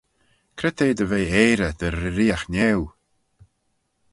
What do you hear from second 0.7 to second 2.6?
t'eh dy ve eirey dy reeriaght